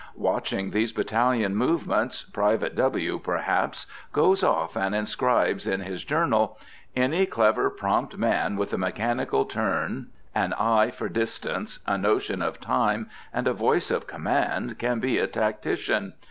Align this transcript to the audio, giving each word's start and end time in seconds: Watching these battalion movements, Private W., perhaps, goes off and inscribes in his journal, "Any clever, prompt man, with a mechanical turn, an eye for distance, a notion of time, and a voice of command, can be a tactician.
Watching 0.17 0.71
these 0.71 0.91
battalion 0.91 1.55
movements, 1.55 2.23
Private 2.23 2.73
W., 2.75 3.19
perhaps, 3.19 3.85
goes 4.11 4.41
off 4.41 4.75
and 4.75 4.95
inscribes 4.95 5.67
in 5.67 5.81
his 5.81 6.03
journal, 6.03 6.57
"Any 6.95 7.27
clever, 7.27 7.69
prompt 7.69 8.17
man, 8.17 8.55
with 8.55 8.73
a 8.73 8.79
mechanical 8.79 9.45
turn, 9.45 10.07
an 10.33 10.53
eye 10.53 10.89
for 10.89 11.07
distance, 11.07 11.77
a 11.85 11.99
notion 11.99 12.41
of 12.41 12.59
time, 12.59 13.11
and 13.31 13.47
a 13.47 13.53
voice 13.53 13.91
of 13.91 14.07
command, 14.07 14.79
can 14.79 14.99
be 14.99 15.19
a 15.19 15.27
tactician. 15.27 16.13